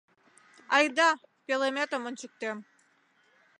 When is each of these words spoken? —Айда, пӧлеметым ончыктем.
—Айда, 0.75 1.09
пӧлеметым 1.45 2.03
ончыктем. 2.09 2.57